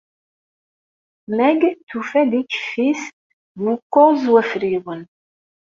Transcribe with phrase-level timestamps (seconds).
[1.37, 3.01] Meg tufa-d ikeffis
[3.61, 5.01] bu kuẓ wafriwen.